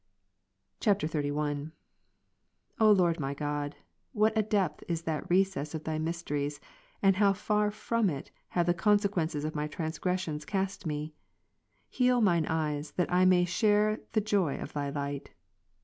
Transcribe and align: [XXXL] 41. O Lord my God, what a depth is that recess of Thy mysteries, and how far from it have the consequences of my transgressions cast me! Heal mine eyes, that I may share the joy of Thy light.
[XXXL] 0.81 1.11
41. 1.11 1.73
O 2.79 2.91
Lord 2.91 3.19
my 3.19 3.35
God, 3.35 3.75
what 4.13 4.35
a 4.35 4.41
depth 4.41 4.83
is 4.87 5.03
that 5.03 5.29
recess 5.29 5.75
of 5.75 5.83
Thy 5.83 5.99
mysteries, 5.99 6.59
and 7.03 7.17
how 7.17 7.33
far 7.33 7.69
from 7.69 8.09
it 8.09 8.31
have 8.47 8.65
the 8.65 8.73
consequences 8.73 9.45
of 9.45 9.53
my 9.53 9.67
transgressions 9.67 10.43
cast 10.43 10.87
me! 10.87 11.13
Heal 11.87 12.19
mine 12.19 12.47
eyes, 12.47 12.93
that 12.93 13.13
I 13.13 13.25
may 13.25 13.45
share 13.45 13.99
the 14.13 14.21
joy 14.21 14.55
of 14.57 14.73
Thy 14.73 14.89
light. 14.89 15.29